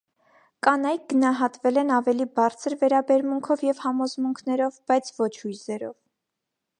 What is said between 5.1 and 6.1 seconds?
ոչ հույզերով։